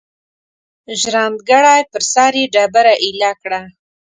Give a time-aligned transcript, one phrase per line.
[0.99, 3.61] ژرندګړی پر سر یې ډبره ایله کړه.